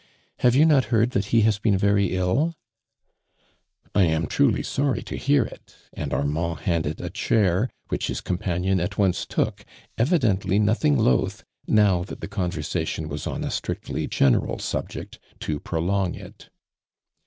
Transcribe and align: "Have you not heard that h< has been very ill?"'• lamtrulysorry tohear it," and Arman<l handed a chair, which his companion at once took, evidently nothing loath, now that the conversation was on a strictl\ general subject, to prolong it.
"Have 0.39 0.55
you 0.55 0.65
not 0.65 0.85
heard 0.85 1.11
that 1.11 1.31
h< 1.31 1.43
has 1.43 1.59
been 1.59 1.77
very 1.77 2.15
ill?"'• 2.15 2.55
lamtrulysorry 3.95 5.03
tohear 5.03 5.45
it," 5.45 5.75
and 5.93 6.09
Arman<l 6.11 6.57
handed 6.61 6.99
a 6.99 7.11
chair, 7.11 7.69
which 7.89 8.07
his 8.07 8.19
companion 8.19 8.79
at 8.79 8.97
once 8.97 9.27
took, 9.27 9.63
evidently 9.99 10.57
nothing 10.57 10.97
loath, 10.97 11.43
now 11.67 12.03
that 12.05 12.19
the 12.19 12.27
conversation 12.27 13.09
was 13.09 13.27
on 13.27 13.43
a 13.43 13.49
strictl\ 13.49 14.09
general 14.09 14.57
subject, 14.57 15.19
to 15.41 15.59
prolong 15.59 16.15
it. 16.15 16.49